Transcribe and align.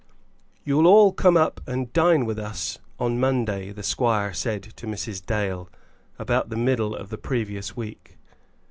"You'll 0.63 0.87
all 0.87 1.11
come 1.13 1.37
up 1.37 1.61
and 1.67 1.93
dine 1.93 2.25
with 2.25 2.39
us 2.39 2.79
on 2.97 3.19
Monday," 3.19 3.71
the 3.71 3.83
squire 3.83 4.33
said 4.33 4.63
to 4.63 4.87
Mrs. 4.87 5.23
Dale, 5.23 5.69
about 6.17 6.49
the 6.49 6.55
middle 6.57 6.95
of 6.95 7.09
the 7.09 7.19
previous 7.19 7.77
week. 7.77 8.17